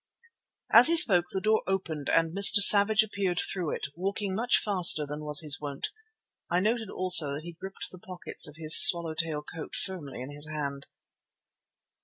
[0.73, 2.55] As he spoke the door opened and Mr.
[2.55, 5.89] Savage appeared through it, walking much faster than was his wont.
[6.49, 10.31] I noted also that he gripped the pockets of his swallow tail coat firmly in
[10.31, 10.87] his hand.